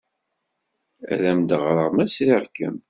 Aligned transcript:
Ad 1.11 1.21
am-d-ɣreɣ, 1.29 1.89
ma 1.91 2.05
sriɣ-kem. 2.07 2.75